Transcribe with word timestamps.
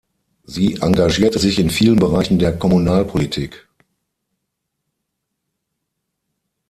Sie 0.45 0.77
engagierte 0.81 1.37
sich 1.37 1.59
in 1.59 1.69
vielen 1.69 1.97
Bereichen 1.99 2.39
der 2.39 2.57
Kommunalpolitik. 2.57 3.67